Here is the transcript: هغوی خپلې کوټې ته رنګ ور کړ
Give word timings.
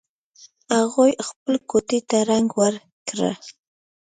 هغوی 0.77 1.11
خپلې 1.27 1.59
کوټې 1.69 1.99
ته 2.09 2.17
رنګ 2.29 2.47
ور 2.59 2.75
کړ 3.07 3.19